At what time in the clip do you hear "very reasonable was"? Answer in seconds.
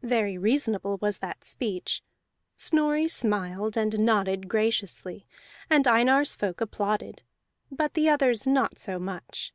0.00-1.18